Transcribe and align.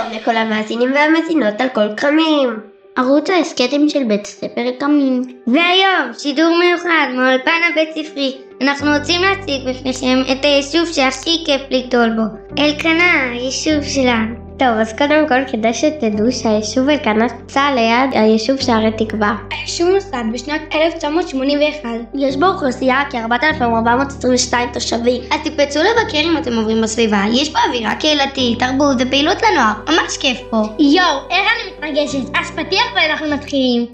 שלום 0.00 0.12
לכל 0.12 0.36
המאזינים 0.36 0.92
והמאזינות 0.92 1.60
על 1.60 1.68
כל 1.68 1.96
כרמים. 1.96 2.60
ערוץ 2.96 3.30
ההסכתים 3.30 3.88
של 3.88 4.04
בית 4.04 4.26
ספר 4.26 4.70
קמים. 4.78 5.22
והיום, 5.46 6.12
שידור 6.18 6.58
מיוחד 6.58 7.06
מאולפן 7.14 7.60
הבית 7.72 7.88
ספרי. 7.94 8.36
אנחנו 8.60 8.90
רוצים 8.98 9.22
להציג 9.22 9.68
בפניכם 9.68 10.32
את 10.32 10.44
היישוב 10.44 10.86
שהכי 10.86 11.42
כיף 11.46 11.60
לגדול 11.70 12.10
בו. 12.10 12.22
אלקנה, 12.58 13.30
היישוב 13.32 13.84
שלנו. 13.84 14.34
טוב, 14.58 14.68
אז 14.80 14.92
קודם 14.98 15.28
כל 15.28 15.52
כדאי 15.52 15.74
שתדעו 15.74 16.32
שהיישוב 16.32 16.88
אלקנה 16.88 17.26
נמצא 17.40 17.60
ליד 17.74 18.10
היישוב 18.12 18.56
שערי 18.60 18.90
תקווה. 18.98 19.36
היישוב 19.50 19.88
נוסד 19.88 20.24
בשנת 20.32 20.60
1981. 20.74 21.88
יש 22.14 22.36
בו 22.36 22.46
אוכלוסייה 22.46 23.02
כ-4,422 23.10 24.54
תושבים. 24.72 25.22
אז 25.30 25.40
תקפצו 25.44 25.78
לבקר 25.78 26.18
אם 26.18 26.36
אתם 26.38 26.52
עוברים 26.52 26.82
בסביבה. 26.82 27.22
יש 27.32 27.48
פה 27.48 27.58
אווירה 27.68 27.94
קהילתית, 27.94 28.58
תרבות 28.58 28.96
ופעילות 28.98 29.38
לנוער. 29.42 29.72
ממש 29.88 30.16
כיף 30.20 30.38
פה. 30.50 30.62
יואו, 30.78 31.18
איך 31.30 31.48
אני 31.54 31.90
מתרגשת. 31.90 32.38
אז 32.40 32.50
פתיח 32.50 32.86
ואנחנו 32.96 33.26
מתחילים. 33.30 33.86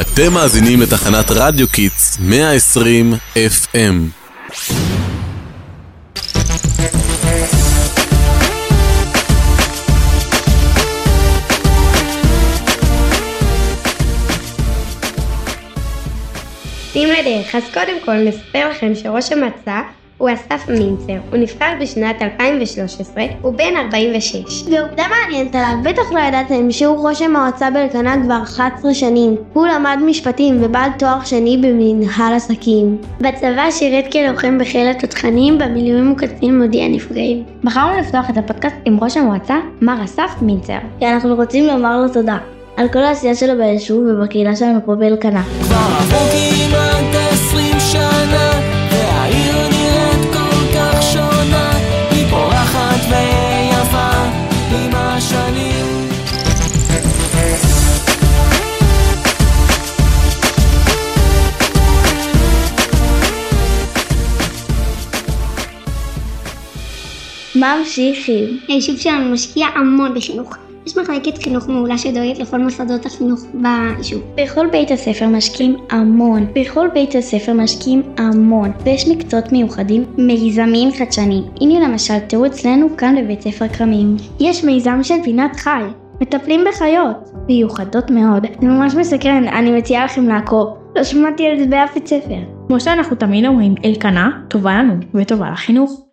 אתם 0.00 0.32
מאזינים 0.32 0.80
לתחנת 0.80 1.30
רדיו 1.30 1.68
Kids 1.68 2.18
120 2.20 3.14
FM. 3.36 4.99
שים 16.92 17.08
לדרך, 17.08 17.54
אז 17.54 17.62
קודם 17.74 18.00
כל 18.04 18.14
נספר 18.14 18.68
לכם 18.70 18.94
שראש 18.94 19.32
המועצה 19.32 19.80
הוא 20.18 20.30
אסף 20.34 20.68
מינצר, 20.68 21.18
הוא 21.30 21.38
נבחר 21.38 21.72
בשנת 21.80 22.22
2013, 22.22 23.24
הוא 23.42 23.52
בן 23.52 23.76
46. 23.76 24.62
ועובדה 24.62 25.02
מעניינת 25.10 25.54
עליו, 25.54 25.74
בטח 25.84 26.12
לא 26.12 26.18
ידעתם 26.18 26.70
שהוא 26.70 27.08
ראש 27.08 27.22
המועצה 27.22 27.70
באלקנה 27.70 28.22
כבר 28.24 28.42
11 28.42 28.94
שנים. 28.94 29.36
הוא 29.52 29.66
למד 29.66 29.98
משפטים 30.06 30.64
ובעל 30.64 30.90
תואר 30.98 31.24
שני 31.24 31.56
במנהל 31.62 32.34
עסקים. 32.34 32.98
בצבא 33.20 33.70
שירת 33.70 34.12
כלוחם 34.12 34.58
בחיל 34.58 34.88
התותחנים, 34.88 35.58
במילואים 35.58 36.08
הוא 36.08 36.16
קצין 36.16 36.62
מודיע 36.62 36.88
נפגעים. 36.88 37.44
בחרנו 37.64 38.00
לפתוח 38.00 38.30
את 38.30 38.36
הפודקאסט 38.36 38.76
עם 38.84 38.98
ראש 39.04 39.16
המועצה, 39.16 39.56
מר 39.80 40.04
אסף 40.04 40.30
מינצר. 40.42 40.78
כי 40.98 41.06
אנחנו 41.06 41.34
רוצים 41.34 41.66
לומר 41.66 42.02
לו 42.02 42.12
תודה. 42.12 42.38
על 42.80 42.88
כל 42.88 42.98
העשייה 42.98 43.34
שלו 43.34 43.56
ביישוב 43.56 44.04
ובקהילה 44.06 44.56
שלנו 44.56 44.80
פה 44.84 44.94
באלקנה. 44.94 45.42
כבר 45.42 45.76
עברו 45.76 46.18
כמעט 46.18 47.14
עשרים 47.32 47.80
שנה, 47.92 48.50
והעיר 48.92 49.68
נראית 49.68 50.32
כל 50.32 50.74
כך 50.74 51.02
שונה, 51.02 51.70
היא 52.10 52.26
פורחת 52.30 53.00
ויפה 53.10 54.10
עם 54.70 54.90
השנים. 54.94 55.86
ממשיכים. 67.54 68.60
היישוב 68.68 68.98
שלנו 68.98 69.32
משקיע 69.32 69.66
המון 69.66 70.14
בחינוך. 70.14 70.69
יש 70.86 70.98
מחלקת 70.98 71.38
חינוך 71.38 71.68
מעולה 71.68 71.98
שדואגת 71.98 72.38
לכל 72.38 72.58
מוסדות 72.58 73.06
החינוך 73.06 73.40
ביישוב. 73.54 74.22
בכל 74.34 74.66
בית 74.72 74.90
הספר 74.90 75.28
משקיעים 75.28 75.76
המון. 75.90 76.46
בכל 76.54 76.88
בית 76.94 77.14
הספר 77.14 77.52
משקיעים 77.52 78.02
המון. 78.18 78.72
ויש 78.84 79.08
מקצועות 79.08 79.52
מיוחדים, 79.52 80.04
מיזמים 80.18 80.92
חדשניים. 80.92 81.44
הנה 81.60 81.88
למשל, 81.88 82.18
תראו 82.18 82.46
אצלנו 82.46 82.96
כאן 82.96 83.14
בבית 83.24 83.40
ספר 83.40 83.68
כרמים. 83.68 84.16
יש 84.40 84.64
מיזם 84.64 84.98
של 85.02 85.22
פינת 85.24 85.56
חי. 85.56 85.82
מטפלים 86.20 86.60
בחיות. 86.68 87.30
מיוחדות 87.48 88.10
מאוד. 88.10 88.46
זה 88.60 88.66
ממש 88.66 88.94
מסקרן, 88.94 89.48
אני 89.48 89.70
מציעה 89.78 90.04
לכם 90.04 90.28
לעקוב. 90.28 90.68
לא 90.96 91.04
שמעתי 91.04 91.46
על 91.46 91.58
זה 91.58 91.66
באף 91.66 91.94
בית 91.94 92.06
ספר. 92.06 92.38
כמו 92.68 92.80
שאנחנו 92.80 93.16
תמיד 93.16 93.46
אומרים, 93.46 93.74
אלקנה 93.84 94.30
טובה 94.48 94.72
לנו 94.72 94.94
וטובה 95.14 95.50
לחינוך. 95.50 96.09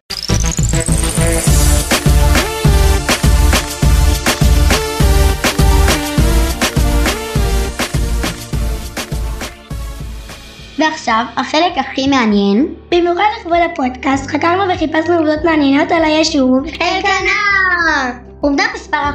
ועכשיו, 10.92 11.26
החלק 11.36 11.78
הכי 11.78 12.08
מעניין. 12.08 12.68
במיוחד 12.92 13.24
לכבוד 13.40 13.58
הפודקאסט, 13.72 14.28
חקרנו 14.28 14.74
וחיפשנו 14.74 15.16
עובדות 15.18 15.44
מעניינות 15.44 15.92
על 15.92 16.04
היישוב. 16.04 16.64
אלקנה! 16.66 18.20
עובדה 18.42 18.64
מספר 18.76 19.10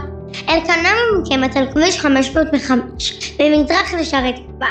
אלקנה 0.49 0.89
ממוקמת 1.13 1.57
על 1.57 1.73
כביש 1.73 2.01
505, 2.01 3.33
ממזרח 3.41 3.95
לשערי 3.95 4.33
תקווה, 4.33 4.69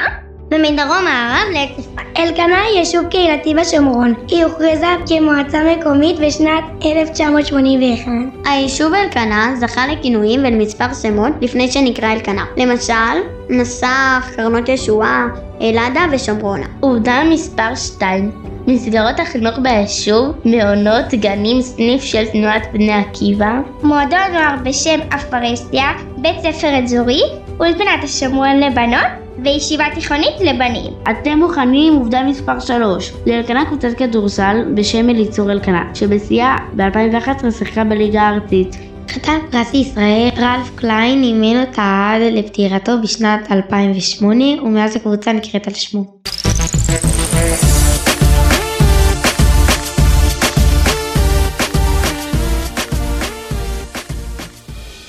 ומדרום 0.53 1.05
מערב 1.05 1.47
אפרת. 1.55 2.17
אלקנה 2.17 2.61
היא 2.61 2.79
יישוב 2.79 3.05
קהילתי 3.09 3.53
בשומרון. 3.53 4.13
היא 4.27 4.43
הוכרזה 4.43 4.87
כמועצה 5.07 5.59
מקומית 5.63 6.19
בשנת 6.19 6.63
1981. 6.85 8.11
היישוב 8.45 8.93
אלקנה 8.93 9.53
זכה 9.59 9.87
לכינויים 9.87 10.39
ולמספר 10.39 10.93
שמות 11.01 11.31
לפני 11.41 11.71
שנקרא 11.71 12.11
אלקנה. 12.11 12.45
למשל, 12.57 12.93
נסח, 13.49 14.29
קרנות 14.35 14.69
ישועה, 14.69 15.27
אלעדה 15.61 16.01
ושומרונה. 16.11 16.65
עובדה 16.79 17.23
מספר 17.29 17.75
2 17.75 18.31
מסגרות 18.67 19.19
החינוך 19.19 19.59
ביישוב, 19.59 20.31
מעונות, 20.45 21.13
גנים, 21.13 21.61
סניף 21.61 22.03
של 22.03 22.25
תנועת 22.25 22.63
בני 22.73 22.93
עקיבא. 22.93 23.51
מועדון 23.83 24.19
נוער 24.33 24.55
בשם 24.63 24.99
אפרסיה, 25.15 25.91
בית 26.17 26.39
ספר 26.39 26.83
אזורי, 26.83 27.21
אולפנת 27.59 28.03
השומרון 28.03 28.59
לבנות 28.59 29.20
וישיבה 29.43 29.85
תיכונית 29.95 30.39
לבנים. 30.39 30.93
אתם 31.11 31.39
מוכנים 31.39 31.93
עובדה 31.93 32.23
מספר 32.23 32.59
3 32.59 33.13
לאלקנה 33.27 33.65
קבוצת 33.65 33.89
כדורסל 33.97 34.63
בשם 34.75 35.09
אליצור 35.09 35.51
אלקנה, 35.51 35.83
שבשיאה 35.93 36.55
ב-2011 36.75 37.51
שיחקה 37.51 37.83
בליגה 37.83 38.21
הארצית. 38.21 38.75
חתן 39.09 39.37
פרס 39.51 39.73
ישראל, 39.73 40.29
רלף 40.37 40.71
קליין 40.75 41.23
אימן 41.23 41.61
אותה 41.61 42.11
עד 42.13 42.21
לפטירתו 42.33 42.91
בשנת 43.03 43.51
2008 43.51 44.45
ומאז 44.63 44.95
הקבוצה 44.95 45.33
נקראת 45.33 45.67
על 45.67 45.73
שמו. 45.73 46.20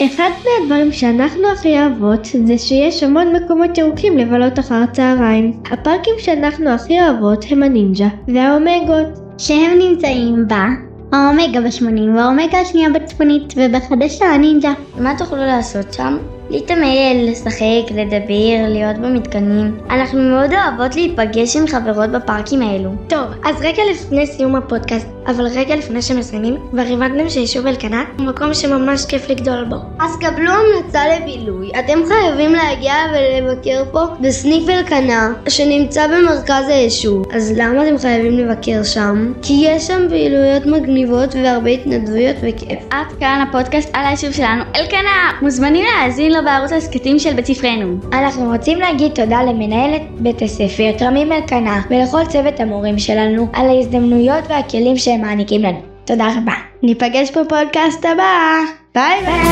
אחד 0.07 0.31
מהדברים 0.45 0.93
שאנחנו 0.93 1.49
הכי 1.53 1.79
אוהבות 1.79 2.29
זה 2.45 2.59
שיש 2.59 3.03
המון 3.03 3.37
מקומות 3.37 3.79
ירוקים 3.79 4.19
לבלות 4.19 4.59
אחר 4.59 4.87
צהריים. 4.93 5.53
הפארקים 5.71 6.15
שאנחנו 6.19 6.71
הכי 6.71 7.01
אוהבות 7.03 7.45
הם 7.51 7.63
הנינג'ה 7.63 8.09
והאומגות. 8.29 9.23
שהם 9.39 9.79
נמצאים 9.79 10.49
בה 10.49 10.67
האומגה 11.13 11.61
בשמונים 11.61 12.17
והאומגה 12.17 12.59
השנייה 12.59 12.91
בצפונית 12.91 13.55
ובחדשה 13.57 14.25
הנינג'ה. 14.25 14.73
מה 14.99 15.15
תוכלו 15.19 15.39
לעשות 15.39 15.93
שם? 15.93 16.17
להתעמל, 16.51 17.31
לשחק, 17.31 17.91
לדבר, 17.95 18.69
להיות 18.69 18.97
במתקנים. 18.97 19.79
אנחנו 19.91 20.23
מאוד 20.23 20.51
אוהבות 20.53 20.97
להיפגש 20.97 21.57
עם 21.57 21.67
חברות 21.67 22.11
בפארקים 22.11 22.63
האלו. 22.63 22.91
טוב, 23.09 23.25
אז 23.45 23.57
רגע 23.61 23.83
לפני 23.91 24.27
סיום 24.27 24.57
הפודקאסט, 24.57 25.09
אבל 25.27 25.47
רגע 25.47 25.77
לפני 25.77 26.03
שמסיימים, 26.03 26.57
כבר 26.71 26.83
הבנתם 26.93 27.29
שיישוב 27.29 27.67
אלקנה 27.67 28.05
הוא 28.19 28.27
מקום 28.27 28.55
שממש 28.55 29.05
כיף 29.05 29.31
לגדול 29.31 29.65
בו. 29.65 29.77
אז 30.01 30.17
קבלו 30.21 30.51
המלצה 30.53 31.01
לבילוי. 31.09 31.71
אתם 31.79 31.99
חייבים 32.09 32.53
להגיע 32.53 32.95
ולבקר 33.13 33.85
פה 33.93 34.01
בסניף 34.21 34.69
אלקנה, 34.69 35.33
שנמצא 35.49 36.07
במרכז 36.07 36.69
היישוב. 36.69 37.27
אז 37.33 37.53
למה 37.57 37.89
אתם 37.89 37.99
חייבים 37.99 38.39
לבקר 38.39 38.83
שם? 38.83 39.33
כי 39.43 39.53
יש 39.67 39.87
שם 39.87 40.07
פעילויות 40.09 40.67
מגניבות 40.67 41.35
והרבה 41.35 41.71
התנדבויות 41.71 42.37
וכיף. 42.43 42.79
עד 42.91 43.07
כאן 43.21 43.45
הפודקאסט 43.49 43.91
על 43.93 44.07
היישוב 44.07 44.33
שלנו, 44.33 44.63
אלקנה! 44.77 45.33
מוזמנים 45.43 45.85
להאזין 45.85 46.33
לו 46.33 46.39
בערוץ 46.45 46.73
הסכתים 46.73 47.19
של 47.19 47.33
בית 47.33 47.47
ספרנו. 47.47 47.97
אנחנו 48.13 48.53
רוצים 48.53 48.79
להגיד 48.79 49.13
תודה 49.13 49.43
למנהלת 49.43 50.03
בית 50.19 50.43
הספר, 50.43 50.91
כרמים 50.99 51.33
אלקנה, 51.33 51.83
ולכל 51.91 52.25
צוות 52.29 52.61
המורים 52.61 52.99
שלנו 52.99 53.49
על 53.53 53.69
ההזדמנויות 53.69 54.45
והכלים 54.49 54.97
שהם 55.13 55.21
מעניקים 55.21 55.63
לנו. 55.63 55.81
תודה 56.05 56.29
רבה. 56.39 56.53
ניפגש 56.83 57.31
בפודקאסט 57.31 58.05
הבא. 58.05 58.61
ביי 58.95 59.21
ביי. 59.25 59.43